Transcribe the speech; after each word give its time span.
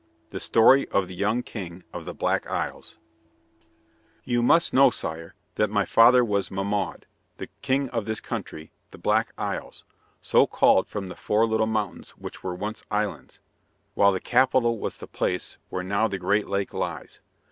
The 0.29 0.39
Story 0.39 0.87
of 0.89 1.07
the 1.07 1.13
Young 1.13 1.43
King 1.43 1.83
of 1.93 2.05
the 2.05 2.15
Black 2.15 2.49
Isles 2.49 2.97
You 4.23 4.41
must 4.41 4.73
know, 4.73 4.89
sire, 4.89 5.35
that 5.57 5.69
my 5.69 5.85
father 5.85 6.25
was 6.25 6.49
Mahmoud, 6.49 7.05
the 7.37 7.49
king 7.61 7.87
of 7.91 8.05
this 8.05 8.19
country, 8.19 8.71
the 8.89 8.97
Black 8.97 9.31
Isles, 9.37 9.83
so 10.19 10.47
called 10.47 10.87
from 10.87 11.05
the 11.05 11.15
four 11.15 11.45
little 11.45 11.67
mountains 11.67 12.15
which 12.17 12.41
were 12.41 12.55
once 12.55 12.81
islands, 12.89 13.41
while 13.93 14.11
the 14.11 14.19
capital 14.19 14.79
was 14.79 14.97
the 14.97 15.05
place 15.07 15.59
where 15.69 15.83
now 15.83 16.07
the 16.07 16.17
great 16.17 16.47
lake 16.47 16.73
lies. 16.73 17.19